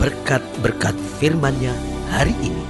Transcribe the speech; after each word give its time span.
berkat-berkat 0.00 0.96
firman-Nya 1.20 1.76
hari 2.08 2.32
ini. 2.40 2.64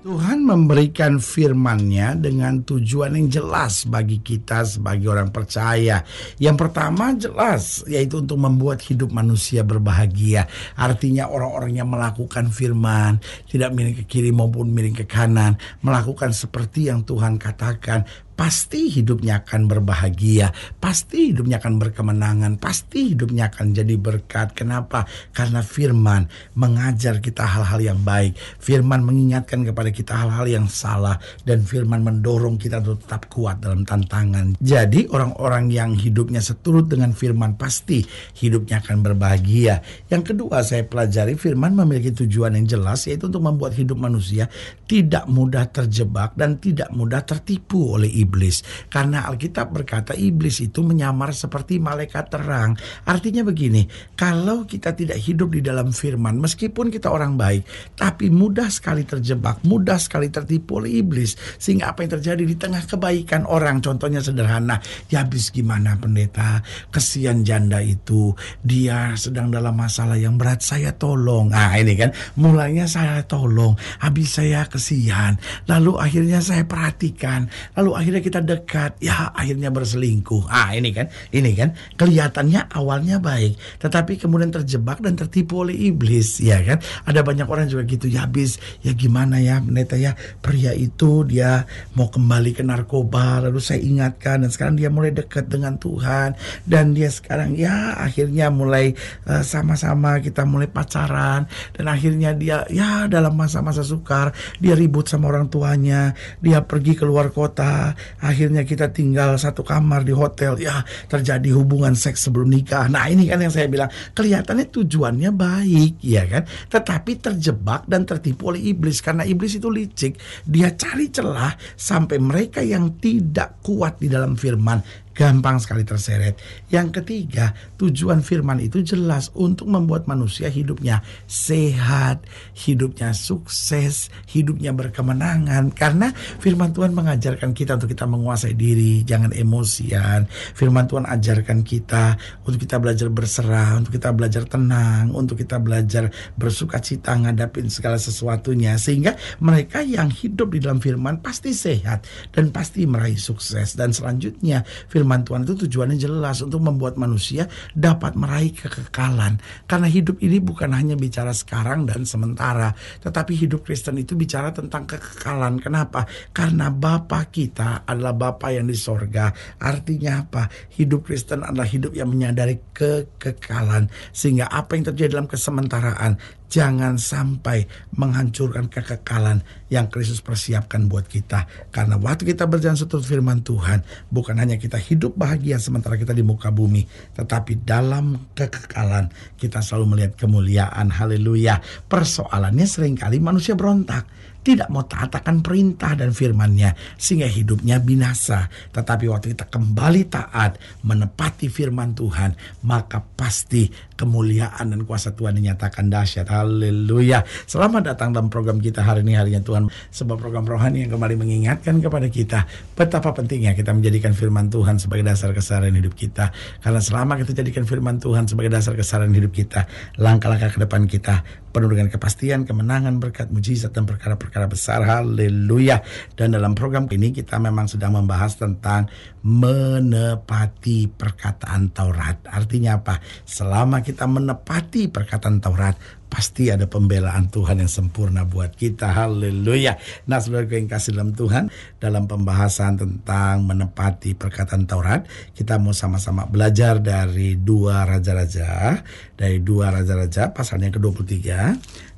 Tuhan 0.00 0.42
memberikan 0.42 1.22
firman-Nya 1.22 2.18
dengan 2.18 2.66
tujuan 2.66 3.14
yang 3.14 3.30
jelas 3.30 3.86
bagi 3.86 4.18
kita 4.18 4.66
sebagai 4.66 5.12
orang 5.12 5.30
percaya. 5.30 6.02
Yang 6.40 6.56
pertama 6.66 7.14
jelas 7.14 7.86
yaitu 7.86 8.18
untuk 8.18 8.42
membuat 8.42 8.82
hidup 8.82 9.12
manusia 9.14 9.62
berbahagia. 9.62 10.50
Artinya 10.74 11.30
orang-orang 11.30 11.78
yang 11.78 11.86
melakukan 11.92 12.50
firman 12.50 13.22
tidak 13.46 13.70
miring 13.70 14.02
ke 14.02 14.04
kiri 14.08 14.34
maupun 14.34 14.72
miring 14.72 14.98
ke 14.98 15.06
kanan, 15.06 15.60
melakukan 15.84 16.34
seperti 16.34 16.90
yang 16.90 17.06
Tuhan 17.06 17.38
katakan, 17.38 18.02
pasti 18.40 18.88
hidupnya 18.88 19.44
akan 19.44 19.68
berbahagia, 19.68 20.48
pasti 20.80 21.28
hidupnya 21.28 21.60
akan 21.60 21.76
berkemenangan, 21.76 22.56
pasti 22.56 23.12
hidupnya 23.12 23.52
akan 23.52 23.76
jadi 23.76 24.00
berkat. 24.00 24.56
Kenapa? 24.56 25.04
Karena 25.36 25.60
firman 25.60 26.24
mengajar 26.56 27.20
kita 27.20 27.44
hal-hal 27.44 27.92
yang 27.92 28.00
baik, 28.00 28.32
firman 28.56 29.04
mengingatkan 29.04 29.60
kepada 29.60 29.92
kita 29.92 30.16
hal-hal 30.16 30.48
yang 30.48 30.66
salah, 30.72 31.20
dan 31.44 31.60
firman 31.60 32.00
mendorong 32.00 32.56
kita 32.56 32.80
untuk 32.80 33.04
tetap 33.04 33.28
kuat 33.28 33.60
dalam 33.60 33.84
tantangan. 33.84 34.56
Jadi 34.56 35.12
orang-orang 35.12 35.68
yang 35.68 35.92
hidupnya 35.92 36.40
seturut 36.40 36.88
dengan 36.88 37.12
firman 37.12 37.60
pasti 37.60 38.00
hidupnya 38.40 38.80
akan 38.80 39.04
berbahagia. 39.04 39.84
Yang 40.08 40.32
kedua 40.32 40.64
saya 40.64 40.88
pelajari 40.88 41.36
firman 41.36 41.76
memiliki 41.76 42.16
tujuan 42.24 42.56
yang 42.56 42.64
jelas 42.64 43.04
yaitu 43.04 43.28
untuk 43.28 43.44
membuat 43.44 43.76
hidup 43.76 44.00
manusia 44.00 44.48
tidak 44.88 45.28
mudah 45.28 45.68
terjebak 45.68 46.32
dan 46.40 46.56
tidak 46.56 46.88
mudah 46.96 47.20
tertipu 47.20 48.00
oleh 48.00 48.08
ibu 48.08 48.29
iblis. 48.30 48.62
Karena 48.86 49.26
Alkitab 49.26 49.74
berkata 49.74 50.14
iblis 50.14 50.62
itu 50.62 50.86
menyamar 50.86 51.34
seperti 51.34 51.82
malaikat 51.82 52.30
terang. 52.30 52.78
Artinya 53.02 53.42
begini, 53.42 53.90
kalau 54.14 54.62
kita 54.62 54.94
tidak 54.94 55.18
hidup 55.18 55.50
di 55.50 55.66
dalam 55.66 55.90
firman, 55.90 56.38
meskipun 56.38 56.94
kita 56.94 57.10
orang 57.10 57.34
baik, 57.34 57.66
tapi 57.98 58.30
mudah 58.30 58.70
sekali 58.70 59.02
terjebak, 59.02 59.66
mudah 59.66 59.98
sekali 59.98 60.30
tertipu 60.30 60.78
oleh 60.78 61.02
iblis. 61.02 61.34
Sehingga 61.58 61.90
apa 61.90 62.06
yang 62.06 62.22
terjadi 62.22 62.42
di 62.46 62.54
tengah 62.54 62.86
kebaikan 62.86 63.42
orang, 63.50 63.82
contohnya 63.82 64.22
sederhana, 64.22 64.78
ya 65.10 65.26
habis 65.26 65.50
gimana 65.50 65.98
pendeta, 65.98 66.62
kesian 66.94 67.42
janda 67.42 67.82
itu, 67.82 68.30
dia 68.62 69.18
sedang 69.18 69.50
dalam 69.50 69.74
masalah 69.74 70.14
yang 70.14 70.38
berat, 70.38 70.62
saya 70.62 70.94
tolong. 70.94 71.50
Nah 71.50 71.74
ini 71.74 71.98
kan, 71.98 72.14
mulanya 72.38 72.86
saya 72.86 73.26
tolong, 73.26 73.74
habis 73.98 74.38
saya 74.38 74.68
kesian, 74.68 75.40
lalu 75.66 75.96
akhirnya 75.96 76.38
saya 76.38 76.62
perhatikan, 76.68 77.50
lalu 77.74 77.96
akhirnya 77.96 78.19
kita 78.20 78.44
dekat, 78.44 79.00
ya 79.00 79.32
akhirnya 79.32 79.72
berselingkuh. 79.72 80.52
Ah 80.52 80.76
ini 80.76 80.92
kan, 80.92 81.08
ini 81.32 81.56
kan 81.56 81.72
kelihatannya 81.96 82.68
awalnya 82.76 83.16
baik, 83.16 83.56
tetapi 83.80 84.20
kemudian 84.20 84.52
terjebak 84.52 85.00
dan 85.00 85.16
tertipu 85.16 85.64
oleh 85.64 85.74
iblis, 85.88 86.44
ya 86.44 86.60
kan? 86.60 86.84
Ada 87.08 87.24
banyak 87.24 87.48
orang 87.48 87.72
juga 87.72 87.88
gitu, 87.88 88.04
ya 88.12 88.28
habis, 88.28 88.60
ya 88.84 88.92
gimana 88.92 89.40
ya, 89.40 89.64
pendeta 89.64 89.96
ya, 89.96 90.12
pria 90.44 90.76
itu 90.76 91.24
dia 91.24 91.64
mau 91.96 92.12
kembali 92.12 92.52
ke 92.52 92.60
narkoba, 92.60 93.40
lalu 93.40 93.64
saya 93.64 93.80
ingatkan 93.80 94.44
dan 94.44 94.52
sekarang 94.52 94.76
dia 94.76 94.92
mulai 94.92 95.16
dekat 95.16 95.48
dengan 95.48 95.80
Tuhan 95.80 96.36
dan 96.68 96.92
dia 96.92 97.08
sekarang 97.08 97.56
ya 97.56 97.96
akhirnya 97.96 98.52
mulai 98.52 98.92
sama 99.40 99.70
sama-sama 99.70 100.18
kita 100.18 100.42
mulai 100.42 100.66
pacaran 100.66 101.46
dan 101.78 101.86
akhirnya 101.86 102.34
dia 102.34 102.66
ya 102.74 103.06
dalam 103.06 103.38
masa-masa 103.38 103.86
sukar 103.86 104.34
dia 104.58 104.74
ribut 104.74 105.06
sama 105.06 105.30
orang 105.30 105.46
tuanya, 105.46 106.18
dia 106.42 106.66
pergi 106.66 106.98
keluar 106.98 107.30
kota, 107.30 107.94
akhirnya 108.22 108.62
kita 108.66 108.90
tinggal 108.90 109.36
satu 109.36 109.64
kamar 109.64 110.04
di 110.06 110.14
hotel. 110.14 110.56
Ya 110.60 110.82
terjadi 111.06 111.54
hubungan 111.56 111.96
seks 111.96 112.28
sebelum 112.28 112.50
nikah. 112.50 112.86
Nah 112.90 113.08
ini 113.08 113.26
kan 113.26 113.40
yang 113.40 113.52
saya 113.52 113.66
bilang 113.66 113.90
kelihatannya 114.12 114.68
tujuannya 114.70 115.30
baik 115.32 116.00
ya 116.02 116.24
kan? 116.26 116.42
Tetapi 116.46 117.12
terjebak 117.20 117.86
dan 117.86 118.04
tertipu 118.06 118.52
oleh 118.52 118.72
iblis. 118.72 119.00
Karena 119.00 119.26
iblis 119.26 119.56
itu 119.58 119.68
licik. 119.68 120.16
Dia 120.46 120.72
cari 120.74 121.10
celah 121.10 121.54
sampai 121.76 122.16
mereka 122.18 122.60
yang 122.60 122.98
tidak 123.00 123.60
kuat 123.64 124.00
di 124.00 124.08
dalam 124.08 124.36
firman 124.38 125.09
gampang 125.10 125.58
sekali 125.58 125.82
terseret. 125.82 126.38
Yang 126.70 127.02
ketiga, 127.02 127.52
tujuan 127.76 128.22
firman 128.22 128.62
itu 128.62 128.80
jelas 128.80 129.28
untuk 129.34 129.66
membuat 129.66 130.06
manusia 130.06 130.46
hidupnya 130.46 131.02
sehat, 131.26 132.24
hidupnya 132.54 133.10
sukses, 133.12 134.08
hidupnya 134.30 134.70
berkemenangan. 134.70 135.74
Karena 135.74 136.14
firman 136.14 136.70
Tuhan 136.70 136.94
mengajarkan 136.94 137.52
kita 137.52 137.76
untuk 137.76 137.90
kita 137.90 138.06
menguasai 138.06 138.54
diri, 138.54 139.02
jangan 139.02 139.34
emosian. 139.34 140.30
Firman 140.30 140.86
Tuhan 140.86 141.04
ajarkan 141.04 141.66
kita 141.66 142.14
untuk 142.46 142.62
kita 142.62 142.78
belajar 142.78 143.08
berserah, 143.10 143.82
untuk 143.82 143.98
kita 143.98 144.14
belajar 144.14 144.46
tenang, 144.46 145.10
untuk 145.12 145.36
kita 145.42 145.58
belajar 145.58 146.08
bersuka 146.38 146.78
cita 146.78 147.18
ngadapin 147.18 147.66
segala 147.68 147.98
sesuatunya. 147.98 148.78
Sehingga 148.78 149.18
mereka 149.42 149.82
yang 149.82 150.08
hidup 150.08 150.54
di 150.54 150.62
dalam 150.62 150.78
firman 150.78 151.18
pasti 151.20 151.52
sehat 151.52 152.06
dan 152.30 152.54
pasti 152.54 152.86
meraih 152.86 153.18
sukses. 153.18 153.74
Dan 153.74 153.90
selanjutnya 153.90 154.62
firman 155.00 155.24
Tuhan 155.24 155.48
itu 155.48 155.64
tujuannya 155.64 155.96
jelas 155.96 156.44
untuk 156.44 156.60
membuat 156.60 157.00
manusia 157.00 157.48
dapat 157.72 158.12
meraih 158.20 158.52
kekekalan. 158.52 159.40
Karena 159.64 159.88
hidup 159.88 160.20
ini 160.20 160.36
bukan 160.44 160.76
hanya 160.76 160.92
bicara 160.92 161.32
sekarang 161.32 161.88
dan 161.88 162.04
sementara, 162.04 162.76
tetapi 163.00 163.32
hidup 163.32 163.64
Kristen 163.64 163.96
itu 163.96 164.12
bicara 164.12 164.52
tentang 164.52 164.84
kekekalan. 164.84 165.56
Kenapa? 165.56 166.04
Karena 166.36 166.68
Bapa 166.68 167.24
kita 167.32 167.88
adalah 167.88 168.12
Bapa 168.12 168.52
yang 168.52 168.68
di 168.68 168.76
sorga. 168.76 169.32
Artinya 169.56 170.20
apa? 170.20 170.52
Hidup 170.76 171.08
Kristen 171.08 171.40
adalah 171.40 171.64
hidup 171.64 171.96
yang 171.96 172.12
menyadari 172.12 172.60
kekekalan. 172.76 173.88
Sehingga 174.12 174.52
apa 174.52 174.76
yang 174.76 174.92
terjadi 174.92 175.16
dalam 175.16 175.32
kesementaraan 175.32 176.39
jangan 176.50 176.98
sampai 176.98 177.64
menghancurkan 177.94 178.66
kekekalan 178.66 179.46
yang 179.70 179.86
Kristus 179.86 180.18
persiapkan 180.18 180.90
buat 180.90 181.06
kita. 181.06 181.46
Karena 181.70 181.94
waktu 181.96 182.34
kita 182.34 182.50
berjalan 182.50 182.74
seturut 182.74 183.06
firman 183.06 183.46
Tuhan, 183.46 183.86
bukan 184.10 184.36
hanya 184.36 184.58
kita 184.58 184.76
hidup 184.76 185.14
bahagia 185.14 185.62
sementara 185.62 185.94
kita 185.94 186.10
di 186.10 186.26
muka 186.26 186.50
bumi, 186.50 186.84
tetapi 187.14 187.62
dalam 187.62 188.34
kekekalan 188.34 189.08
kita 189.38 189.62
selalu 189.62 189.96
melihat 189.96 190.18
kemuliaan. 190.18 190.90
Haleluya. 190.90 191.62
Persoalannya 191.86 192.66
sering 192.66 192.98
kali 192.98 193.22
manusia 193.22 193.54
berontak 193.54 194.10
tidak 194.40 194.72
mau 194.72 194.84
taat 194.88 195.12
akan 195.12 195.44
perintah 195.44 195.92
dan 195.92 196.16
firmannya 196.16 196.72
sehingga 196.96 197.28
hidupnya 197.28 197.76
binasa. 197.80 198.48
Tetapi 198.72 199.04
waktu 199.08 199.36
kita 199.36 199.52
kembali 199.52 200.08
taat 200.08 200.56
menepati 200.80 201.52
firman 201.52 201.92
Tuhan 201.92 202.64
maka 202.64 203.04
pasti 203.04 203.68
kemuliaan 204.00 204.72
dan 204.72 204.80
kuasa 204.88 205.12
Tuhan 205.12 205.36
dinyatakan 205.36 205.92
dahsyat. 205.92 206.24
Haleluya. 206.40 207.20
Selamat 207.44 207.92
datang 207.92 208.16
dalam 208.16 208.32
program 208.32 208.64
kita 208.64 208.80
hari 208.80 209.04
ini 209.04 209.12
harinya 209.12 209.44
Tuhan. 209.44 209.68
Sebuah 209.92 210.16
program 210.16 210.48
rohani 210.48 210.88
yang 210.88 210.96
kembali 210.96 211.20
mengingatkan 211.20 211.84
kepada 211.84 212.08
kita 212.08 212.48
betapa 212.72 213.12
pentingnya 213.12 213.52
kita 213.52 213.76
menjadikan 213.76 214.16
firman 214.16 214.48
Tuhan 214.48 214.80
sebagai 214.80 215.04
dasar 215.04 215.36
keseharian 215.36 215.76
hidup 215.76 215.92
kita. 215.92 216.32
Karena 216.64 216.80
selama 216.80 217.20
kita 217.20 217.36
jadikan 217.36 217.68
firman 217.68 218.00
Tuhan 218.00 218.24
sebagai 218.24 218.48
dasar 218.56 218.72
keseharian 218.72 219.12
hidup 219.12 219.36
kita, 219.36 219.68
langkah-langkah 220.00 220.56
ke 220.56 220.58
depan 220.64 220.88
kita 220.88 221.20
penuh 221.50 221.70
dengan 221.70 221.90
kepastian, 221.90 222.46
kemenangan, 222.46 223.02
berkat, 223.02 223.28
mujizat 223.28 223.74
dan 223.74 223.84
perkara-perkara 223.86 224.46
besar. 224.46 224.86
Haleluya. 224.86 225.82
Dan 226.14 226.34
dalam 226.34 226.54
program 226.54 226.86
ini 226.90 227.10
kita 227.10 227.36
memang 227.42 227.66
sedang 227.66 227.98
membahas 227.98 228.38
tentang 228.38 228.86
menepati 229.20 230.88
perkataan 230.88 231.74
Taurat. 231.74 232.24
Artinya 232.30 232.80
apa? 232.80 233.02
Selama 233.28 233.84
kita 233.84 234.08
menepati 234.08 234.88
perkataan 234.88 235.42
Taurat, 235.42 235.76
pasti 236.10 236.50
ada 236.50 236.66
pembelaan 236.66 237.30
Tuhan 237.30 237.62
yang 237.62 237.70
sempurna 237.70 238.26
buat 238.26 238.58
kita. 238.58 238.90
Haleluya. 238.90 239.78
Nah, 240.10 240.18
saudara 240.18 240.50
yang 240.50 240.66
kasih 240.66 240.98
dalam 240.98 241.14
Tuhan, 241.14 241.46
dalam 241.78 242.10
pembahasan 242.10 242.82
tentang 242.82 243.46
menepati 243.46 244.18
perkataan 244.18 244.66
Taurat, 244.66 245.06
kita 245.38 245.62
mau 245.62 245.70
sama-sama 245.70 246.26
belajar 246.26 246.82
dari 246.82 247.38
dua 247.38 247.86
raja-raja, 247.86 248.82
dari 249.14 249.38
dua 249.38 249.70
raja-raja 249.70 250.34
pasalnya 250.34 250.74
ke-23, 250.74 251.30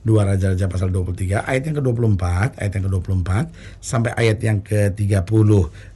dua 0.03 0.27
raja-raja 0.27 0.67
pasal 0.67 0.91
23, 0.91 1.47
ayat 1.47 1.63
yang 1.71 1.77
ke-24, 1.79 2.25
ayat 2.59 2.73
yang 2.75 2.85
ke-24 2.91 3.31
sampai 3.79 4.11
ayat 4.19 4.39
yang 4.43 4.59
ke-30. 4.61 5.51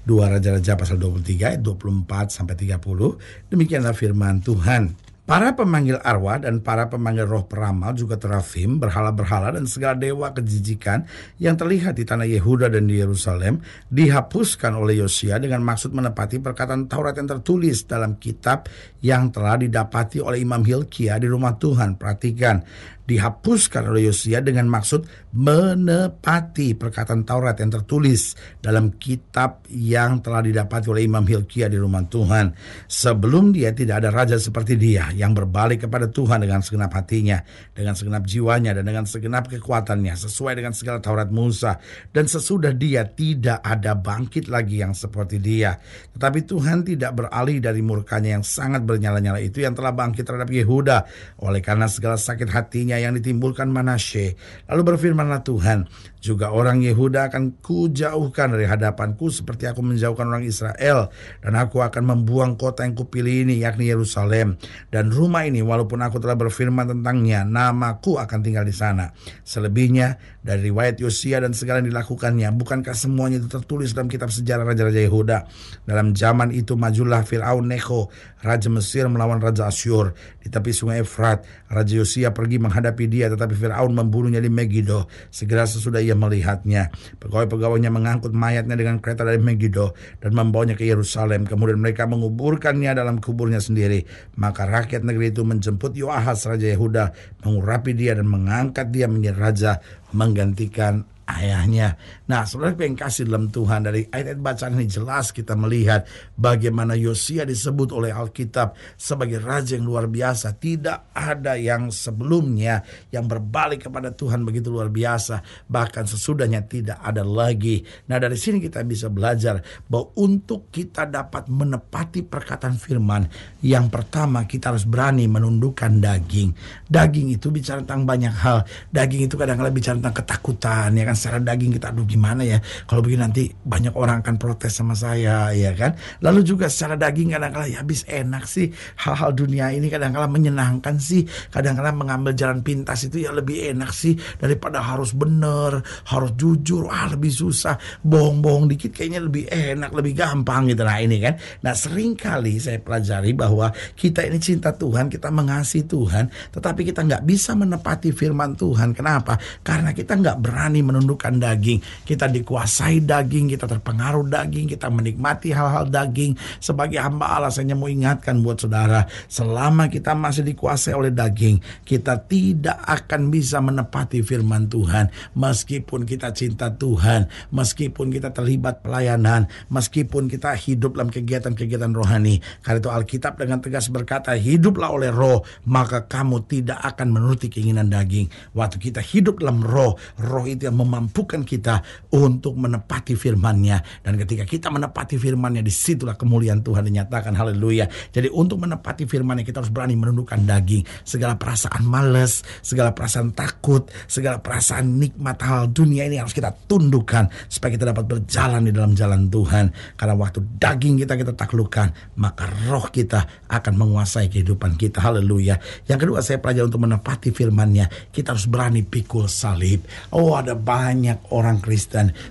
Dua 0.07 0.25
raja-raja 0.31 0.79
pasal 0.79 1.03
23 1.03 1.59
ayat 1.59 1.61
24 1.67 2.31
sampai 2.31 2.55
30. 2.55 3.51
Demikianlah 3.51 3.95
firman 3.95 4.39
Tuhan. 4.39 5.06
Para 5.27 5.59
pemanggil 5.59 5.99
arwah 6.07 6.39
dan 6.39 6.63
para 6.63 6.87
pemanggil 6.87 7.27
roh 7.27 7.51
peramal 7.51 7.91
juga 7.99 8.15
terafim, 8.15 8.79
berhala-berhala 8.79 9.59
dan 9.59 9.67
segala 9.67 9.99
dewa 9.99 10.31
kejijikan 10.31 11.03
yang 11.43 11.59
terlihat 11.59 11.99
di 11.99 12.07
tanah 12.07 12.31
Yehuda 12.31 12.71
dan 12.71 12.87
di 12.87 13.03
Yerusalem 13.03 13.59
dihapuskan 13.91 14.79
oleh 14.79 15.03
Yosia 15.03 15.43
dengan 15.43 15.67
maksud 15.67 15.91
menepati 15.91 16.39
perkataan 16.39 16.87
Taurat 16.87 17.19
yang 17.19 17.27
tertulis 17.27 17.91
dalam 17.91 18.23
kitab 18.23 18.71
yang 19.03 19.35
telah 19.35 19.59
didapati 19.59 20.23
oleh 20.23 20.47
Imam 20.47 20.63
Hilkia 20.63 21.19
di 21.19 21.27
rumah 21.27 21.59
Tuhan. 21.59 21.99
Perhatikan, 21.99 22.63
dihapuskan 23.07 23.87
oleh 23.87 24.11
Yosia 24.11 24.43
dengan 24.43 24.67
maksud 24.67 25.07
menepati 25.35 26.75
perkataan 26.75 27.23
Taurat 27.23 27.59
yang 27.59 27.71
tertulis 27.71 28.35
dalam 28.59 28.95
kitab 28.99 29.67
yang 29.71 30.23
telah 30.23 30.43
didapati 30.43 30.87
oleh 30.91 31.07
Imam 31.07 31.23
Hilkia 31.23 31.71
di 31.71 31.79
rumah 31.79 32.03
Tuhan. 32.07 32.55
Sebelum 32.91 33.55
dia 33.55 33.71
tidak 33.75 34.07
ada 34.07 34.11
raja 34.15 34.39
seperti 34.39 34.75
dia 34.79 35.16
yang 35.17 35.33
berbalik 35.33 35.89
kepada 35.89 36.13
Tuhan 36.13 36.45
dengan 36.45 36.61
segenap 36.61 36.93
hatinya, 36.93 37.41
dengan 37.73 37.97
segenap 37.97 38.29
jiwanya 38.29 38.77
dan 38.77 38.85
dengan 38.85 39.09
segenap 39.09 39.49
kekuatannya 39.49 40.13
sesuai 40.13 40.53
dengan 40.61 40.77
segala 40.77 41.01
Taurat 41.01 41.33
Musa 41.33 41.81
dan 42.13 42.29
sesudah 42.29 42.77
dia 42.77 43.09
tidak 43.09 43.65
ada 43.65 43.97
bangkit 43.97 44.53
lagi 44.53 44.85
yang 44.85 44.93
seperti 44.93 45.41
dia. 45.41 45.81
Tetapi 46.13 46.45
Tuhan 46.45 46.85
tidak 46.85 47.17
beralih 47.17 47.59
dari 47.65 47.81
murkanya 47.81 48.37
yang 48.37 48.45
sangat 48.45 48.85
bernyala-nyala 48.85 49.41
itu 49.41 49.65
yang 49.65 49.73
telah 49.73 49.97
bangkit 49.97 50.29
terhadap 50.29 50.53
Yehuda 50.53 50.99
oleh 51.41 51.65
karena 51.65 51.89
segala 51.89 52.21
sakit 52.21 52.53
hatinya 52.53 53.01
yang 53.01 53.17
ditimbulkan 53.17 53.73
Manasye. 53.73 54.37
Lalu 54.69 54.83
berfirmanlah 54.93 55.41
Tuhan, 55.41 55.89
juga 56.27 56.51
orang 56.51 56.83
Yehuda 56.83 57.31
akan 57.31 57.63
kujauhkan 57.63 58.51
dari 58.51 58.67
hadapanku 58.67 59.31
seperti 59.31 59.71
aku 59.71 59.79
menjauhkan 59.87 60.27
orang 60.27 60.43
Israel. 60.43 61.15
Dan 61.39 61.55
aku 61.55 61.87
akan 61.87 62.03
membuang 62.03 62.59
kota 62.59 62.83
yang 62.83 62.99
kupilih 62.99 63.47
ini 63.47 63.63
yakni 63.63 63.87
Yerusalem. 63.87 64.59
Dan 64.91 65.06
rumah 65.11 65.45
ini 65.47 65.61
walaupun 65.65 66.01
aku 66.03 66.21
telah 66.23 66.37
berfirman 66.39 66.89
tentangnya, 66.91 67.43
namaku 67.43 68.21
akan 68.21 68.39
tinggal 68.45 68.65
di 68.65 68.75
sana. 68.75 69.13
Selebihnya 69.43 70.36
dari 70.47 70.71
riwayat 70.71 71.03
Yosia 71.03 71.43
dan 71.43 71.51
segala 71.59 71.83
yang 71.83 71.91
dilakukannya, 71.91 72.55
bukankah 72.55 72.95
semuanya 72.95 73.43
itu 73.43 73.51
tertulis 73.51 73.91
dalam 73.91 74.07
kitab 74.07 74.31
sejarah 74.31 74.63
Raja-Raja 74.63 75.03
Yehuda? 75.03 75.39
Dalam 75.83 76.15
zaman 76.15 76.55
itu 76.55 76.79
majulah 76.79 77.27
Fir'aun 77.27 77.67
Neko, 77.67 78.15
Raja 78.47 78.71
Mesir 78.71 79.11
melawan 79.11 79.43
Raja 79.43 79.67
Asyur. 79.67 80.15
Di 80.39 80.47
tepi 80.47 80.71
sungai 80.71 81.03
Efrat, 81.03 81.43
Raja 81.67 81.99
Yosia 81.99 82.31
pergi 82.31 82.63
menghadapi 82.63 83.11
dia, 83.11 83.27
tetapi 83.27 83.59
Fir'aun 83.59 83.91
membunuhnya 83.91 84.39
di 84.39 84.47
Megiddo. 84.47 85.11
Segera 85.35 85.67
sesudah 85.67 85.99
ia 85.99 86.15
melihatnya. 86.15 86.95
Pegawai-pegawainya 87.19 87.91
mengangkut 87.91 88.31
mayatnya 88.31 88.79
dengan 88.79 89.03
kereta 89.03 89.27
dari 89.27 89.43
Megiddo 89.43 89.99
dan 90.23 90.31
membawanya 90.31 90.79
ke 90.79 90.87
Yerusalem. 90.87 91.43
Kemudian 91.43 91.83
mereka 91.83 92.07
menguburkannya 92.07 92.95
dalam 92.95 93.19
kuburnya 93.19 93.59
sendiri. 93.59 94.07
Maka 94.39 94.63
rakyat 94.63 95.03
negeri 95.03 95.35
itu 95.35 95.43
menjemput 95.43 95.99
Yoahas 95.99 96.47
Raja 96.47 96.71
Yehuda, 96.71 97.11
mengurapi 97.43 97.99
dia 97.99 98.15
dan 98.15 98.31
mengangkat 98.31 98.95
dia 98.95 99.11
menjadi 99.11 99.35
raja 99.35 99.73
menggantikan 100.15 101.07
ayahnya. 101.27 101.99
Nah, 102.27 102.43
saudara 102.43 102.75
yang 102.83 102.99
kasih 102.99 103.31
dalam 103.31 103.47
Tuhan 103.55 103.87
dari 103.87 104.03
ayat-ayat 104.11 104.41
bacaan 104.43 104.75
ini 104.75 104.91
jelas 104.91 105.31
kita 105.31 105.55
melihat 105.55 106.11
bagaimana 106.35 106.99
Yosia 106.99 107.47
disebut 107.47 107.95
oleh 107.95 108.11
Alkitab 108.11 108.75
sebagai 108.99 109.39
raja 109.39 109.79
yang 109.79 109.87
luar 109.87 110.11
biasa. 110.11 110.59
Tidak 110.59 111.15
ada 111.15 111.55
yang 111.55 111.95
sebelumnya 111.95 112.83
yang 113.15 113.31
berbalik 113.31 113.87
kepada 113.87 114.11
Tuhan 114.11 114.43
begitu 114.43 114.75
luar 114.75 114.91
biasa. 114.91 115.69
Bahkan 115.71 116.05
sesudahnya 116.11 116.67
tidak 116.67 116.99
ada 116.99 117.23
lagi. 117.23 117.87
Nah, 118.11 118.19
dari 118.19 118.35
sini 118.35 118.59
kita 118.59 118.83
bisa 118.83 119.07
belajar 119.07 119.63
bahwa 119.87 120.11
untuk 120.19 120.67
kita 120.75 121.07
dapat 121.07 121.47
menepati 121.47 122.27
perkataan 122.27 122.75
firman, 122.75 123.31
yang 123.63 123.87
pertama 123.87 124.43
kita 124.51 124.75
harus 124.75 124.83
berani 124.83 125.31
menundukkan 125.31 126.03
daging. 126.03 126.51
Daging 126.91 127.39
itu 127.39 127.55
bicara 127.55 127.87
tentang 127.87 128.03
banyak 128.03 128.35
hal. 128.35 128.67
Daging 128.91 129.31
itu 129.31 129.39
kadang-kadang 129.39 129.75
bicara 129.79 129.95
tentang 130.03 130.17
ketakutan, 130.19 130.91
ya 130.91 131.07
kan? 131.07 131.15
secara 131.15 131.39
daging 131.39 131.79
kita 131.79 131.95
aduh 131.95 132.16
gimana 132.17 132.43
ya? 132.49 132.59
Kalau 132.89 133.05
begini 133.05 133.21
nanti 133.29 133.53
banyak 133.53 133.93
orang 133.93 134.25
akan 134.25 134.41
protes 134.41 134.73
sama 134.81 134.97
saya 134.97 135.53
ya 135.53 135.77
kan? 135.77 135.93
Lalu 136.25 136.41
juga 136.49 136.73
secara 136.73 136.97
daging 136.97 137.37
kadang-kadang 137.37 137.69
ya 137.69 137.79
habis 137.85 138.09
enak 138.09 138.49
sih. 138.49 138.73
Hal-hal 139.05 139.37
dunia 139.37 139.69
ini 139.77 139.93
kadang-kadang 139.93 140.33
menyenangkan 140.33 140.97
sih. 140.97 141.29
Kadang-kadang 141.53 142.01
mengambil 142.01 142.33
jalan 142.33 142.65
pintas 142.65 143.05
itu 143.05 143.29
ya 143.29 143.31
lebih 143.37 143.77
enak 143.77 143.93
sih 143.93 144.17
daripada 144.41 144.81
harus 144.81 145.13
bener 145.13 145.85
harus 146.09 146.33
jujur 146.39 146.89
ah 146.89 147.13
lebih 147.13 147.29
susah 147.29 147.77
bohong-bohong 148.01 148.73
dikit 148.73 148.97
kayaknya 148.97 149.21
lebih 149.21 149.45
enak 149.53 149.93
lebih 149.93 150.17
gampang 150.17 150.73
gitu. 150.73 150.83
Nah 150.83 150.99
ini 150.99 151.21
kan. 151.21 151.37
Nah 151.61 151.77
sering 151.77 152.17
kali 152.17 152.57
saya 152.57 152.81
pelajari 152.81 153.37
bahwa 153.37 153.69
kita 153.93 154.25
ini 154.25 154.41
cinta 154.41 154.73
Tuhan 154.73 155.13
kita 155.13 155.29
mengasihi 155.29 155.85
Tuhan 155.85 156.33
tetapi 156.57 156.81
kita 156.89 157.05
nggak 157.05 157.23
bisa 157.29 157.53
menepati 157.53 158.17
firman 158.17 158.57
Tuhan. 158.57 158.97
Kenapa? 158.97 159.37
Karena 159.61 159.93
kita 159.93 160.17
nggak 160.17 160.39
berani 160.41 160.81
menundukkan 160.81 161.37
daging. 161.37 162.06
Kita 162.07 162.27
dikuasai 162.27 163.05
daging, 163.05 163.53
kita 163.53 163.69
terpengaruh 163.69 164.25
daging, 164.27 164.73
kita 164.73 164.89
menikmati 164.89 165.53
hal-hal 165.53 165.87
daging. 165.87 166.35
Sebagai 166.59 166.99
hamba 166.99 167.37
Allah, 167.39 167.53
saya 167.53 167.77
mau 167.77 167.91
ingatkan 167.91 168.41
buat 168.41 168.63
saudara, 168.63 169.05
selama 169.29 169.93
kita 169.93 170.17
masih 170.17 170.43
dikuasai 170.49 170.97
oleh 170.97 171.13
daging, 171.15 171.61
kita 171.85 172.19
tidak 172.27 172.81
akan 172.83 173.31
bisa 173.31 173.63
menepati 173.63 174.25
firman 174.25 174.67
Tuhan. 174.67 175.13
Meskipun 175.39 176.09
kita 176.09 176.35
cinta 176.35 176.73
Tuhan, 176.75 177.31
meskipun 177.53 178.11
kita 178.11 178.35
terlibat 178.35 178.83
pelayanan, 178.83 179.47
meskipun 179.71 180.27
kita 180.27 180.57
hidup 180.57 180.99
dalam 180.99 181.13
kegiatan-kegiatan 181.13 181.93
rohani. 181.95 182.43
Karena 182.65 182.83
itu 182.83 182.91
Alkitab 182.91 183.39
dengan 183.39 183.63
tegas 183.63 183.93
berkata, 183.93 184.35
hiduplah 184.35 184.91
oleh 184.91 185.15
roh, 185.15 185.47
maka 185.69 186.03
kamu 186.09 186.43
tidak 186.51 186.83
akan 186.83 187.15
menuruti 187.15 187.47
keinginan 187.47 187.93
daging. 187.93 188.27
Waktu 188.57 188.81
kita 188.81 188.99
hidup 189.05 189.45
dalam 189.45 189.63
roh, 189.63 189.95
roh 190.19 190.47
itu 190.49 190.67
yang 190.67 190.79
mem 190.79 190.97
memampukan 190.97 191.45
kita 191.45 191.85
untuk 192.13 192.55
menepati 192.57 193.19
firman-Nya. 193.19 194.05
Dan 194.05 194.17
ketika 194.21 194.45
kita 194.47 194.69
menepati 194.71 195.17
firman-Nya, 195.17 195.63
di 195.65 195.73
situlah 195.73 196.15
kemuliaan 196.15 196.61
Tuhan 196.61 196.87
dinyatakan. 196.87 197.35
Haleluya. 197.35 197.89
Jadi 198.13 198.31
untuk 198.31 198.63
menepati 198.63 199.09
firman-Nya, 199.09 199.45
kita 199.45 199.65
harus 199.65 199.73
berani 199.73 199.99
menundukkan 199.99 200.43
daging. 200.45 200.87
Segala 201.03 201.37
perasaan 201.37 201.83
males, 201.87 202.45
segala 202.61 202.93
perasaan 202.93 203.33
takut, 203.33 203.89
segala 204.07 204.41
perasaan 204.41 204.99
nikmat 204.99 205.39
hal 205.43 205.71
dunia 205.71 206.07
ini 206.07 206.21
harus 206.21 206.33
kita 206.33 206.55
tundukkan. 206.67 207.29
Supaya 207.51 207.75
kita 207.75 207.91
dapat 207.91 208.05
berjalan 208.07 208.67
di 208.69 208.73
dalam 208.73 208.93
jalan 208.95 209.29
Tuhan. 209.29 209.97
Karena 209.99 210.15
waktu 210.17 210.41
daging 210.59 211.03
kita 211.03 211.15
kita 211.19 211.33
taklukkan, 211.35 212.17
maka 212.19 212.49
roh 212.69 212.89
kita 212.89 213.49
akan 213.51 213.75
menguasai 213.77 214.31
kehidupan 214.33 214.79
kita. 214.79 215.03
Haleluya. 215.03 215.59
Yang 215.87 215.99
kedua 216.07 216.19
saya 216.23 216.39
pelajari 216.41 216.67
untuk 216.67 216.83
menepati 216.83 217.31
firman-Nya, 217.35 218.13
kita 218.15 218.35
harus 218.35 218.47
berani 218.49 218.83
pikul 218.87 219.29
salib. 219.29 219.85
Oh 220.15 220.39
ada 220.39 220.57
banyak 220.57 220.97
banyak 220.97 221.19
orang 221.31 221.59
Kristen 221.59 221.86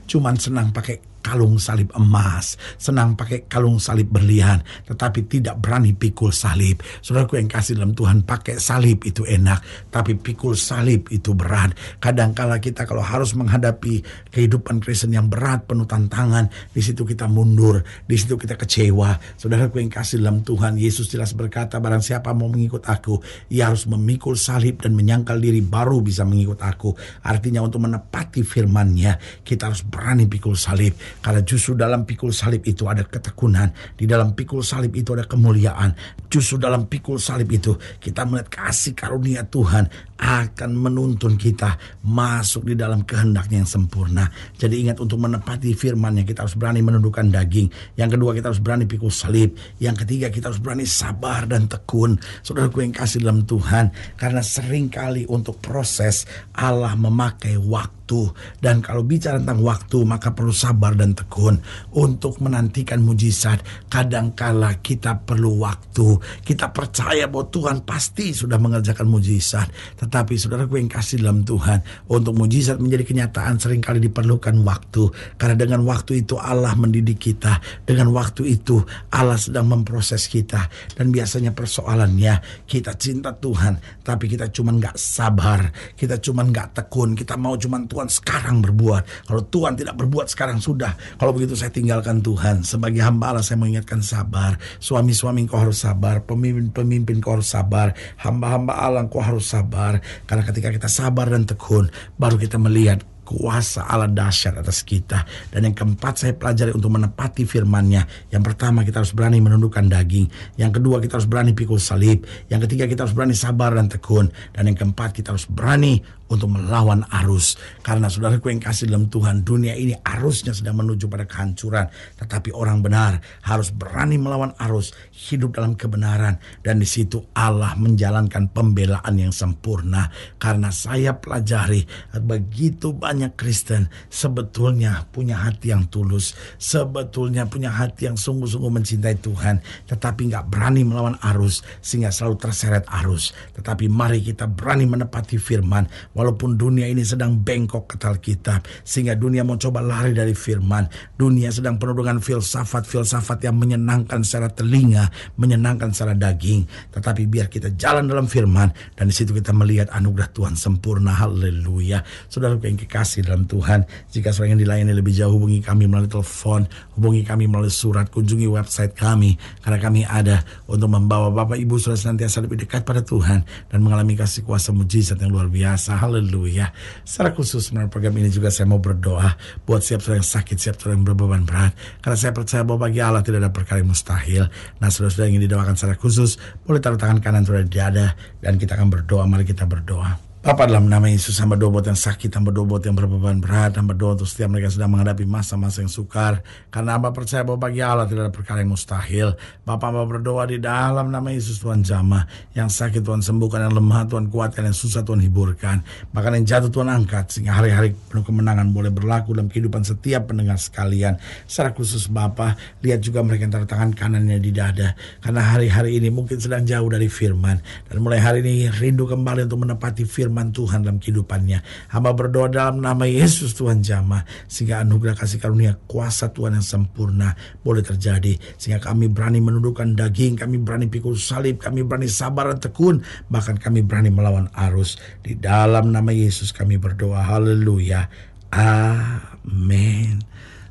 cuman 0.06 0.36
senang 0.38 0.70
pakai 0.76 1.15
kalung 1.26 1.58
salib 1.58 1.90
emas, 1.98 2.54
senang 2.78 3.18
pakai 3.18 3.50
kalung 3.50 3.82
salib 3.82 4.14
berlian, 4.14 4.62
tetapi 4.86 5.26
tidak 5.26 5.58
berani 5.58 5.98
pikul 5.98 6.30
salib. 6.30 6.86
Saudaraku 7.02 7.42
yang 7.42 7.50
kasih 7.50 7.82
dalam 7.82 7.98
Tuhan 7.98 8.22
pakai 8.22 8.62
salib 8.62 9.02
itu 9.10 9.26
enak, 9.26 9.90
tapi 9.90 10.14
pikul 10.14 10.54
salib 10.54 11.10
itu 11.10 11.34
berat. 11.34 11.74
Kadangkala 11.98 12.62
kita 12.62 12.86
kalau 12.86 13.02
harus 13.02 13.34
menghadapi 13.34 14.06
kehidupan 14.30 14.78
Kristen 14.86 15.18
yang 15.18 15.26
berat, 15.26 15.66
penuh 15.66 15.90
tantangan, 15.90 16.46
di 16.70 16.86
situ 16.86 17.02
kita 17.02 17.26
mundur, 17.26 17.82
di 18.06 18.14
situ 18.22 18.38
kita 18.38 18.54
kecewa. 18.54 19.18
Saudaraku 19.42 19.82
yang 19.82 19.90
kasih 19.90 20.22
dalam 20.22 20.46
Tuhan, 20.46 20.78
Yesus 20.78 21.10
jelas 21.10 21.34
berkata, 21.34 21.82
barang 21.82 22.06
siapa 22.06 22.38
mau 22.38 22.54
mengikut 22.54 22.86
aku, 22.86 23.18
ia 23.50 23.74
harus 23.74 23.90
memikul 23.90 24.38
salib 24.38 24.78
dan 24.86 24.94
menyangkal 24.94 25.42
diri 25.42 25.66
baru 25.66 26.06
bisa 26.06 26.22
mengikut 26.22 26.62
aku. 26.62 26.94
Artinya 27.26 27.66
untuk 27.66 27.82
menepati 27.82 28.46
firman-Nya, 28.46 29.42
kita 29.42 29.74
harus 29.74 29.82
berani 29.82 30.30
pikul 30.30 30.54
salib 30.54 30.94
karena 31.22 31.42
justru 31.42 31.74
dalam 31.78 32.04
pikul 32.04 32.34
salib 32.34 32.66
itu 32.68 32.86
ada 32.86 33.04
ketekunan. 33.06 33.72
Di 33.96 34.06
dalam 34.06 34.34
pikul 34.34 34.62
salib 34.62 34.94
itu 34.94 35.14
ada 35.14 35.26
kemuliaan. 35.26 35.94
Justru 36.36 36.60
dalam 36.60 36.84
pikul 36.92 37.16
salib 37.16 37.48
itu 37.48 37.80
kita 37.80 38.28
melihat 38.28 38.52
kasih 38.52 38.92
karunia 38.92 39.48
Tuhan. 39.48 39.88
akan 40.16 40.72
menuntun 40.80 41.36
kita 41.36 41.76
masuk 42.08 42.72
di 42.72 42.76
dalam 42.80 43.04
kehendaknya 43.04 43.60
yang 43.60 43.68
sempurna. 43.68 44.32
Jadi 44.56 44.88
ingat 44.88 45.04
untuk 45.04 45.20
menepati 45.20 45.76
firmannya 45.76 46.24
kita 46.24 46.48
harus 46.48 46.56
berani 46.56 46.80
menundukkan 46.80 47.28
daging. 47.28 47.68
Yang 48.00 48.16
kedua 48.16 48.32
kita 48.32 48.48
harus 48.48 48.64
berani 48.64 48.88
pikul 48.88 49.12
salib. 49.12 49.60
Yang 49.76 50.08
ketiga 50.08 50.32
kita 50.32 50.56
harus 50.56 50.64
berani 50.64 50.88
sabar 50.88 51.44
dan 51.52 51.68
tekun. 51.68 52.16
Saudaraku 52.48 52.88
yang 52.88 52.96
kasih 52.96 53.28
dalam 53.28 53.44
Tuhan. 53.44 53.92
Karena 54.16 54.40
sering 54.40 54.88
kali 54.88 55.28
untuk 55.28 55.60
proses 55.60 56.24
Allah 56.56 56.96
memakai 56.96 57.60
waktu 57.60 58.06
waktu 58.06 58.30
dan 58.62 58.86
kalau 58.86 59.02
bicara 59.02 59.42
tentang 59.42 59.66
waktu 59.66 60.06
maka 60.06 60.30
perlu 60.30 60.54
sabar 60.54 60.94
dan 60.94 61.18
tekun 61.18 61.58
untuk 61.98 62.38
menantikan 62.38 63.02
mujizat 63.02 63.66
kadangkala 63.90 64.78
kita 64.86 65.26
perlu 65.26 65.66
waktu 65.66 66.22
kita 66.44 66.70
percaya 66.76 67.30
bahwa 67.32 67.48
Tuhan 67.48 67.88
pasti 67.88 68.36
sudah 68.36 68.60
mengerjakan 68.60 69.08
mujizat 69.08 69.72
tetapi 69.98 70.36
saudara 70.36 70.68
gue 70.68 70.78
yang 70.82 70.92
kasih 70.92 71.24
dalam 71.24 71.48
Tuhan 71.48 72.10
untuk 72.12 72.36
mujizat 72.36 72.82
menjadi 72.82 73.08
kenyataan 73.08 73.62
sering 73.62 73.80
kali 73.80 74.04
diperlukan 74.04 74.60
waktu 74.68 75.08
karena 75.40 75.56
dengan 75.56 75.82
waktu 75.88 76.26
itu 76.26 76.36
Allah 76.36 76.76
mendidik 76.76 77.22
kita 77.32 77.64
dengan 77.88 78.12
waktu 78.12 78.60
itu 78.60 78.84
Allah 79.16 79.40
sedang 79.40 79.72
memproses 79.72 80.28
kita 80.28 80.68
dan 81.00 81.16
biasanya 81.16 81.56
persoalannya 81.56 82.66
kita 82.68 82.98
cinta 83.00 83.32
Tuhan 83.32 84.04
tapi 84.04 84.28
kita 84.28 84.52
cuma 84.52 84.76
nggak 84.76 85.00
sabar 85.00 85.72
kita 85.96 86.20
cuma 86.20 86.44
nggak 86.44 86.76
tekun 86.76 87.16
kita 87.16 87.40
mau 87.40 87.56
cuma 87.56 87.82
Tuhan 87.86 88.08
sekarang 88.12 88.62
berbuat. 88.62 89.28
Kalau 89.28 89.44
Tuhan 89.48 89.74
tidak 89.76 89.96
berbuat 90.00 90.28
sekarang 90.32 90.60
sudah. 90.64 90.96
Kalau 91.20 91.32
begitu 91.36 91.54
saya 91.54 91.72
tinggalkan 91.72 92.24
Tuhan. 92.24 92.64
Sebagai 92.64 93.04
hamba 93.04 93.36
Allah 93.36 93.46
saya 93.46 93.60
mengingatkan 93.60 94.00
sabar. 94.00 94.56
Suami-suami 94.80 95.48
kau 95.48 95.60
harus 95.60 95.84
sabar. 95.84 96.15
Pemimpin-pemimpin 96.24 97.20
kau 97.20 97.36
harus 97.40 97.52
sabar. 97.52 97.92
Hamba-hamba 98.22 98.78
Allah 98.78 99.04
kau 99.10 99.20
harus 99.20 99.50
sabar. 99.50 100.00
Karena 100.30 100.44
ketika 100.46 100.70
kita 100.72 100.88
sabar 100.88 101.28
dan 101.28 101.44
tekun, 101.44 101.90
baru 102.16 102.40
kita 102.40 102.56
melihat 102.62 103.04
kuasa 103.26 103.90
Allah 103.90 104.08
dahsyat 104.08 104.62
atas 104.62 104.86
kita. 104.86 105.26
Dan 105.50 105.68
yang 105.68 105.76
keempat 105.76 106.22
saya 106.22 106.34
pelajari 106.38 106.72
untuk 106.72 106.94
menepati 106.94 107.44
firman-Nya. 107.44 108.06
Yang 108.30 108.44
pertama 108.54 108.86
kita 108.86 109.02
harus 109.02 109.12
berani 109.12 109.42
menundukkan 109.42 109.90
daging. 109.90 110.30
Yang 110.62 110.80
kedua 110.80 111.02
kita 111.02 111.18
harus 111.18 111.28
berani 111.28 111.58
pikul 111.58 111.82
salib. 111.82 112.24
Yang 112.48 112.70
ketiga 112.70 112.86
kita 112.86 113.10
harus 113.10 113.18
berani 113.18 113.34
sabar 113.34 113.74
dan 113.74 113.90
tekun. 113.90 114.30
Dan 114.54 114.70
yang 114.70 114.78
keempat 114.78 115.18
kita 115.18 115.34
harus 115.34 115.50
berani 115.50 116.00
untuk 116.26 116.50
melawan 116.58 117.06
arus. 117.22 117.58
Karena 117.86 118.10
saudaraku 118.10 118.50
yang 118.50 118.62
kasih 118.62 118.90
dalam 118.90 119.08
Tuhan, 119.14 119.46
dunia 119.46 119.78
ini 119.78 119.94
arusnya 120.02 120.58
sedang 120.58 120.82
menuju 120.82 121.06
pada 121.06 121.30
kehancuran. 121.30 121.86
Tetapi 122.18 122.50
orang 122.50 122.82
benar 122.82 123.22
harus 123.46 123.70
berani 123.70 124.18
melawan 124.18 124.58
arus, 124.58 124.94
hidup 125.14 125.54
dalam 125.54 125.78
kebenaran. 125.78 126.42
Dan 126.66 126.82
di 126.82 126.88
situ 126.90 127.22
Allah 127.38 127.78
menjalankan 127.78 128.50
pembelaan 128.50 129.16
yang 129.22 129.30
sempurna. 129.30 130.10
Karena 130.42 130.74
saya 130.74 131.18
pelajari 131.18 131.86
begitu 132.18 132.96
banyak 132.96 133.38
Kristen 133.38 133.94
sebetulnya 134.10 135.06
punya 135.14 135.38
hati 135.38 135.70
yang 135.70 135.86
tulus. 135.94 136.34
Sebetulnya 136.58 137.46
punya 137.46 137.70
hati 137.70 138.10
yang 138.10 138.18
sungguh-sungguh 138.18 138.72
mencintai 138.74 139.22
Tuhan. 139.22 139.62
Tetapi 139.86 140.34
nggak 140.34 140.50
berani 140.50 140.82
melawan 140.82 141.22
arus 141.22 141.62
sehingga 141.86 142.10
selalu 142.10 142.42
terseret 142.42 142.86
arus. 143.06 143.30
Tetapi 143.54 143.86
mari 143.86 144.26
kita 144.26 144.50
berani 144.50 144.90
menepati 144.90 145.38
firman 145.38 145.86
Walaupun 146.16 146.56
dunia 146.56 146.88
ini 146.88 147.04
sedang 147.04 147.36
bengkok 147.44 147.92
ketal 147.92 148.24
kitab. 148.24 148.64
Sehingga 148.88 149.20
dunia 149.20 149.44
mau 149.44 149.60
coba 149.60 149.84
lari 149.84 150.16
dari 150.16 150.32
firman. 150.32 150.88
Dunia 151.20 151.52
sedang 151.52 151.76
penuh 151.76 151.92
dengan 151.92 152.24
filsafat-filsafat 152.24 153.44
yang 153.44 153.60
menyenangkan 153.60 154.24
secara 154.24 154.48
telinga. 154.48 155.12
Menyenangkan 155.36 155.92
secara 155.92 156.16
daging. 156.16 156.64
Tetapi 156.96 157.28
biar 157.28 157.52
kita 157.52 157.76
jalan 157.76 158.08
dalam 158.08 158.32
firman. 158.32 158.72
Dan 158.96 159.12
di 159.12 159.16
situ 159.16 159.36
kita 159.36 159.52
melihat 159.52 159.92
anugerah 159.92 160.32
Tuhan 160.32 160.56
sempurna. 160.56 161.12
Haleluya. 161.12 162.00
Saudara 162.32 162.56
yang 162.64 162.80
kekasih 162.80 163.28
dalam 163.28 163.44
Tuhan. 163.44 163.84
Jika 164.08 164.32
saudara 164.32 164.56
ingin 164.56 164.64
dilayani 164.64 164.96
lebih 164.96 165.12
jauh 165.12 165.36
hubungi 165.36 165.60
kami 165.60 165.84
melalui 165.92 166.08
telepon. 166.08 166.64
Hubungi 166.96 167.28
kami 167.28 167.52
melalui 167.52 167.76
surat. 167.76 168.08
Kunjungi 168.08 168.48
website 168.48 168.96
kami. 168.96 169.36
Karena 169.60 169.84
kami 169.84 170.08
ada 170.08 170.48
untuk 170.64 170.88
membawa 170.88 171.28
Bapak 171.28 171.60
Ibu 171.60 171.76
saudara 171.76 172.00
senantiasa 172.00 172.40
lebih 172.40 172.64
dekat 172.64 172.88
pada 172.88 173.04
Tuhan. 173.04 173.44
Dan 173.68 173.84
mengalami 173.84 174.16
kasih 174.16 174.48
kuasa 174.48 174.72
mujizat 174.72 175.20
yang 175.20 175.36
luar 175.36 175.52
biasa. 175.52 176.05
Haleluya. 176.06 176.70
Secara 177.02 177.34
khusus 177.34 177.74
melalui 177.74 177.90
program 177.90 178.14
ini 178.22 178.30
juga 178.30 178.54
saya 178.54 178.70
mau 178.70 178.78
berdoa 178.78 179.34
buat 179.66 179.82
siap 179.82 180.06
saudara 180.06 180.22
yang 180.22 180.30
sakit, 180.30 180.58
siap 180.62 180.78
saudara 180.78 181.02
yang 181.02 181.06
berbeban 181.10 181.44
berat. 181.50 181.74
Karena 182.06 182.14
saya 182.14 182.32
percaya 182.32 182.62
bahwa 182.62 182.86
bagi 182.86 183.02
Allah 183.02 183.26
tidak 183.26 183.42
ada 183.42 183.50
perkara 183.50 183.82
yang 183.82 183.90
mustahil. 183.90 184.46
Nah 184.78 184.94
saudara-saudara 184.94 185.34
yang 185.34 185.42
didoakan 185.42 185.74
secara 185.74 185.98
khusus, 185.98 186.38
boleh 186.62 186.78
taruh 186.78 187.02
tangan 187.02 187.18
kanan 187.18 187.42
saudara 187.42 187.66
di 187.66 187.74
dada 187.74 188.08
dan 188.38 188.62
kita 188.62 188.78
akan 188.78 188.94
berdoa. 188.94 189.26
Mari 189.26 189.50
kita 189.50 189.66
berdoa. 189.66 190.35
Bapa 190.46 190.70
dalam 190.70 190.86
nama 190.86 191.10
Yesus 191.10 191.42
hamba 191.42 191.58
doa 191.58 191.74
buat 191.74 191.90
yang 191.90 191.98
sakit, 191.98 192.30
hamba 192.38 192.54
doa 192.54 192.70
buat 192.70 192.86
yang 192.86 192.94
berbeban 192.94 193.42
berat, 193.42 193.82
hamba 193.82 193.98
doa 193.98 194.14
untuk 194.14 194.30
setiap 194.30 194.54
mereka 194.54 194.70
sedang 194.70 194.94
menghadapi 194.94 195.26
masa-masa 195.26 195.82
yang 195.82 195.90
sukar. 195.90 196.46
Karena 196.70 197.02
hamba 197.02 197.10
percaya 197.10 197.42
bahwa 197.42 197.66
bagi 197.66 197.82
Allah 197.82 198.06
tidak 198.06 198.30
ada 198.30 198.34
perkara 198.38 198.62
yang 198.62 198.70
mustahil. 198.70 199.34
Bapak 199.66 199.90
hamba 199.90 200.06
berdoa 200.06 200.46
di 200.46 200.62
dalam 200.62 201.10
nama 201.10 201.34
Yesus 201.34 201.58
Tuhan 201.66 201.82
jamah. 201.82 202.30
Yang 202.54 202.78
sakit 202.78 203.02
Tuhan 203.02 203.26
sembuhkan, 203.26 203.66
yang 203.66 203.74
lemah 203.74 204.06
Tuhan 204.06 204.30
kuatkan, 204.30 204.70
yang 204.70 204.78
susah 204.78 205.02
Tuhan 205.02 205.26
hiburkan. 205.26 205.82
Bahkan 206.14 206.38
yang 206.38 206.46
jatuh 206.46 206.70
Tuhan 206.70 206.94
angkat, 206.94 207.26
sehingga 207.34 207.58
hari-hari 207.58 207.98
penuh 207.98 208.22
kemenangan 208.22 208.70
boleh 208.70 208.94
berlaku 208.94 209.34
dalam 209.34 209.50
kehidupan 209.50 209.82
setiap 209.82 210.30
pendengar 210.30 210.62
sekalian. 210.62 211.18
Secara 211.50 211.74
khusus 211.74 212.06
Bapak, 212.06 212.86
lihat 212.86 213.02
juga 213.02 213.26
mereka 213.26 213.50
yang 213.50 213.66
tangan 213.66 213.98
kanannya 213.98 214.38
di 214.38 214.54
dada. 214.54 214.94
Karena 215.26 215.42
hari-hari 215.42 215.98
ini 215.98 216.14
mungkin 216.14 216.38
sedang 216.38 216.70
jauh 216.70 216.86
dari 216.86 217.10
firman. 217.10 217.58
Dan 217.90 217.98
mulai 218.06 218.22
hari 218.22 218.46
ini 218.46 218.70
rindu 218.70 219.10
kembali 219.10 219.50
untuk 219.50 219.66
menepati 219.66 220.06
firman 220.06 220.35
firman 220.36 220.52
Tuhan 220.52 220.84
dalam 220.84 221.00
kehidupannya. 221.00 221.64
Hamba 221.96 222.12
berdoa 222.12 222.52
dalam 222.52 222.84
nama 222.84 223.08
Yesus 223.08 223.56
Tuhan 223.56 223.80
jamah. 223.80 224.28
Sehingga 224.52 224.84
anugerah 224.84 225.16
kasih 225.16 225.40
karunia 225.40 225.80
kuasa 225.88 226.36
Tuhan 226.36 226.60
yang 226.60 226.68
sempurna 226.68 227.40
boleh 227.64 227.80
terjadi. 227.80 228.36
Sehingga 228.60 228.84
kami 228.84 229.08
berani 229.08 229.40
menundukkan 229.40 229.96
daging, 229.96 230.36
kami 230.36 230.60
berani 230.60 230.92
pikul 230.92 231.16
salib, 231.16 231.64
kami 231.64 231.88
berani 231.88 232.12
sabar 232.12 232.52
dan 232.52 232.60
tekun. 232.60 233.00
Bahkan 233.32 233.64
kami 233.64 233.80
berani 233.80 234.12
melawan 234.12 234.52
arus. 234.52 235.00
Di 235.24 235.40
dalam 235.40 235.96
nama 235.96 236.12
Yesus 236.12 236.52
kami 236.52 236.76
berdoa. 236.76 237.24
Haleluya. 237.24 238.12
Amin. 238.52 240.20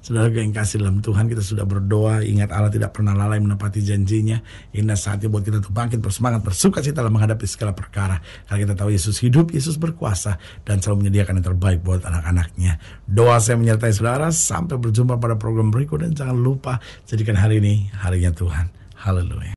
Saudara 0.05 0.29
yang 0.29 0.53
kasih 0.53 0.85
dalam 0.85 1.01
Tuhan 1.01 1.33
kita 1.33 1.41
sudah 1.41 1.65
berdoa 1.65 2.21
Ingat 2.21 2.53
Allah 2.53 2.69
tidak 2.69 2.93
pernah 2.93 3.17
lalai 3.17 3.41
menepati 3.41 3.81
janjinya. 3.81 4.37
Indah 4.77 5.01
saatnya 5.01 5.33
buat 5.33 5.41
kita 5.41 5.65
untuk 5.65 5.73
bangkit 5.73 6.05
bersemangat 6.05 6.45
Bersuka 6.45 6.85
cita 6.85 7.01
dalam 7.01 7.17
menghadapi 7.17 7.49
segala 7.49 7.73
perkara. 7.73 8.21
Karena 8.45 8.69
kita 8.69 8.75
tahu 8.77 8.93
Yesus 8.93 9.17
hidup, 9.25 9.57
Yesus 9.57 9.81
berkuasa 9.81 10.37
Dan 10.61 10.85
selalu 10.85 11.09
menyediakan 11.09 11.41
yang 11.41 11.47
terbaik 11.57 11.81
buat 11.81 12.05
anak-anaknya. 12.05 12.77
Doa 13.09 13.41
saya 13.41 13.57
menyertai 13.57 13.97
saudara 13.97 14.29
Sampai 14.29 14.77
berjumpa 14.77 15.17
pada 15.17 15.41
program 15.41 15.73
berikut 15.73 16.05
Dan 16.05 16.13
jangan 16.13 16.37
lupa 16.37 16.85
jadikan 17.09 17.41
hari 17.41 17.65
ini 17.65 17.89
harinya 18.05 18.29
Tuhan. 18.29 18.69
Haleluya 19.01 19.53